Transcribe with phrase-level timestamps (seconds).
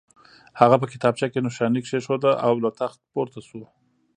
[0.59, 3.61] هغه په کتابچه کې نښاني کېښوده او له تخت پورته شو